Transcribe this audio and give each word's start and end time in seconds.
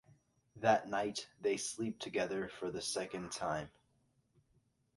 That 0.55 0.89
night 0.89 1.27
they 1.41 1.57
sleep 1.57 1.99
together 1.99 2.47
for 2.49 2.71
the 2.71 2.81
second 2.81 3.31
time. 3.31 3.69